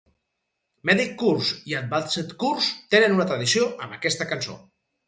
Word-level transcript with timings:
Medic 0.89 1.13
Course 1.23 1.59
i 1.73 1.77
Advanced 1.81 2.35
Course 2.47 2.75
tenen 2.97 3.17
una 3.21 3.31
tradició 3.35 3.71
amb 3.87 3.99
aquesta 4.01 4.33
cançó. 4.35 4.63